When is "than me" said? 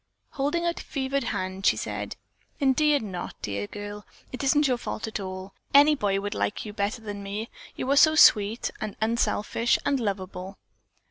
7.03-7.51